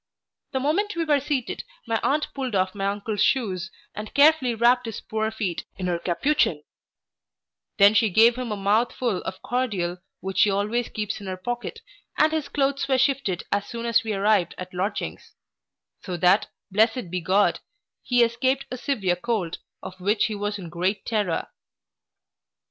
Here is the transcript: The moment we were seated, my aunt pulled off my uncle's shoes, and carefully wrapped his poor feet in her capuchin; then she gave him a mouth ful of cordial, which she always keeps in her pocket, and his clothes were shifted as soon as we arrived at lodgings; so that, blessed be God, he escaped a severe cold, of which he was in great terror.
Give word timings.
The 0.51 0.59
moment 0.59 0.95
we 0.95 1.05
were 1.05 1.19
seated, 1.19 1.63
my 1.85 1.99
aunt 2.01 2.33
pulled 2.33 2.55
off 2.55 2.73
my 2.73 2.87
uncle's 2.87 3.21
shoes, 3.23 3.69
and 3.93 4.11
carefully 4.15 4.55
wrapped 4.55 4.87
his 4.87 4.99
poor 4.99 5.29
feet 5.29 5.65
in 5.77 5.85
her 5.85 5.99
capuchin; 5.99 6.63
then 7.77 7.93
she 7.93 8.09
gave 8.09 8.35
him 8.35 8.51
a 8.51 8.55
mouth 8.57 8.91
ful 8.93 9.17
of 9.21 9.43
cordial, 9.43 9.99
which 10.19 10.39
she 10.39 10.49
always 10.49 10.89
keeps 10.89 11.21
in 11.21 11.27
her 11.27 11.37
pocket, 11.37 11.81
and 12.17 12.31
his 12.31 12.49
clothes 12.49 12.87
were 12.87 12.97
shifted 12.97 13.43
as 13.51 13.67
soon 13.67 13.85
as 13.85 14.03
we 14.03 14.11
arrived 14.13 14.55
at 14.57 14.73
lodgings; 14.73 15.35
so 16.01 16.17
that, 16.17 16.47
blessed 16.71 17.11
be 17.11 17.21
God, 17.21 17.59
he 18.01 18.23
escaped 18.23 18.65
a 18.71 18.77
severe 18.77 19.15
cold, 19.15 19.59
of 19.83 19.99
which 20.01 20.25
he 20.25 20.33
was 20.33 20.57
in 20.57 20.69
great 20.69 21.05
terror. 21.05 21.49